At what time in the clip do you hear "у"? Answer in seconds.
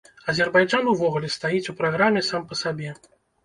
1.77-1.77